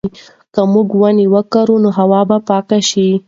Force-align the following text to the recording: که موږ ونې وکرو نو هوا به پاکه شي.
که 0.53 0.61
موږ 0.73 0.89
ونې 1.01 1.25
وکرو 1.33 1.75
نو 1.83 1.89
هوا 1.99 2.21
به 2.29 2.37
پاکه 2.47 2.79
شي. 2.89 3.07